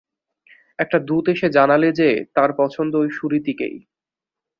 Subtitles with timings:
[0.79, 3.75] একটা দূত এসে জানালে যে তাঁর পছন্দ ঐ সুরীতিকেই।